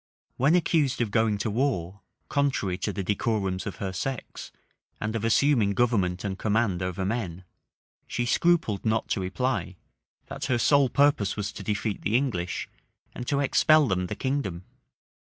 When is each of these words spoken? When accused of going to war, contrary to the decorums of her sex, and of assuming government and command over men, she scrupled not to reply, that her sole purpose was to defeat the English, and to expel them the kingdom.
When 0.37 0.55
accused 0.55 0.99
of 0.99 1.11
going 1.11 1.37
to 1.37 1.51
war, 1.51 2.01
contrary 2.27 2.75
to 2.79 2.91
the 2.91 3.03
decorums 3.03 3.67
of 3.67 3.75
her 3.75 3.93
sex, 3.93 4.51
and 4.99 5.15
of 5.15 5.23
assuming 5.23 5.75
government 5.75 6.23
and 6.23 6.39
command 6.39 6.81
over 6.81 7.05
men, 7.05 7.43
she 8.07 8.25
scrupled 8.25 8.83
not 8.83 9.09
to 9.09 9.21
reply, 9.21 9.75
that 10.25 10.45
her 10.45 10.57
sole 10.57 10.89
purpose 10.89 11.35
was 11.37 11.51
to 11.51 11.61
defeat 11.61 12.01
the 12.01 12.17
English, 12.17 12.67
and 13.13 13.27
to 13.27 13.41
expel 13.41 13.87
them 13.87 14.07
the 14.07 14.15
kingdom. 14.15 14.63